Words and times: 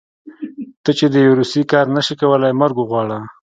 ته 0.83 0.91
چې 0.97 1.05
د 1.13 1.15
يو 1.25 1.33
روسي 1.39 1.61
کار 1.71 1.85
نشې 1.95 2.15
کولی 2.21 2.51
مرګ 2.61 2.75
وغواړه. 2.79 3.19